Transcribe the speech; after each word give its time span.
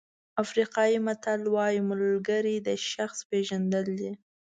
افریقایي 0.43 0.97
متل 1.05 1.41
وایي 1.55 1.79
ملګري 1.89 2.55
د 2.67 2.69
شخص 2.91 3.17
پېژندل 3.29 3.85
دي. 3.99 4.11